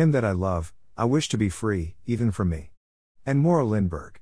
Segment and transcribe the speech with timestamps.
[0.00, 2.70] Him that I love, I wish to be free, even from me.
[3.26, 4.12] And Mora Lindberg.